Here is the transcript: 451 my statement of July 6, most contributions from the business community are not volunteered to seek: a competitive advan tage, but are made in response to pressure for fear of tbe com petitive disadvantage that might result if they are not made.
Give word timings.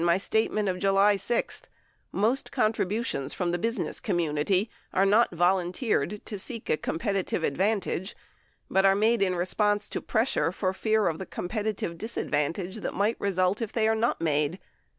451 0.01 0.15
my 0.15 0.17
statement 0.17 0.67
of 0.67 0.79
July 0.79 1.15
6, 1.15 1.61
most 2.11 2.51
contributions 2.51 3.35
from 3.35 3.51
the 3.51 3.59
business 3.59 3.99
community 3.99 4.67
are 4.91 5.05
not 5.05 5.29
volunteered 5.29 6.25
to 6.25 6.39
seek: 6.39 6.71
a 6.71 6.77
competitive 6.77 7.43
advan 7.43 7.79
tage, 7.79 8.15
but 8.67 8.83
are 8.83 8.95
made 8.95 9.21
in 9.21 9.35
response 9.35 9.87
to 9.89 10.01
pressure 10.01 10.51
for 10.51 10.73
fear 10.73 11.07
of 11.07 11.19
tbe 11.19 11.29
com 11.29 11.47
petitive 11.47 11.99
disadvantage 11.99 12.77
that 12.77 12.95
might 12.95 13.21
result 13.21 13.61
if 13.61 13.71
they 13.71 13.87
are 13.87 13.93
not 13.93 14.19
made. 14.19 14.57